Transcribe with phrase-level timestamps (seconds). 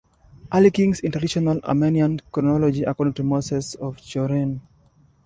[0.51, 4.59] Early kings in traditional Armenian chronology according to Moses of Chorene.